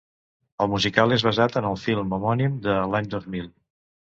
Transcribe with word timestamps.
El 0.63 0.69
musical 0.71 1.13
és 1.17 1.25
basat 1.27 1.59
en 1.61 1.67
el 1.73 1.77
film 1.83 2.17
homònim 2.19 2.59
de 2.67 2.81
l’any 2.95 3.11
dos 3.13 3.29
mil. 3.37 3.51